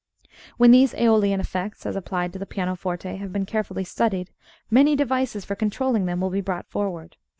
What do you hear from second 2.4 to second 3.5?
pianoforte, have been